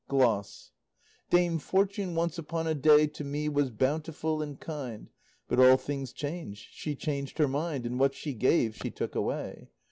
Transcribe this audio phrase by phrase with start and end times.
[0.07, 0.71] GLOSS
[1.29, 5.11] Dame Fortune once upon a day To me was bountiful and kind;
[5.47, 9.69] But all things change; she changed her mind, And what she gave she took away.